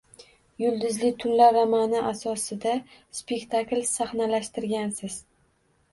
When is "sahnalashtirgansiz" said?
3.91-5.25